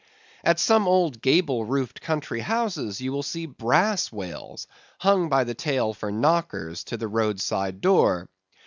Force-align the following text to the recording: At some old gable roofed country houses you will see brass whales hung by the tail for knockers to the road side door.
At 0.43 0.59
some 0.59 0.87
old 0.87 1.21
gable 1.21 1.63
roofed 1.63 2.01
country 2.01 2.39
houses 2.39 3.01
you 3.01 3.11
will 3.11 3.21
see 3.21 3.45
brass 3.45 4.11
whales 4.11 4.65
hung 4.97 5.29
by 5.29 5.43
the 5.43 5.53
tail 5.53 5.93
for 5.93 6.11
knockers 6.11 6.83
to 6.85 6.97
the 6.97 7.07
road 7.07 7.39
side 7.39 7.81
door. 7.81 8.27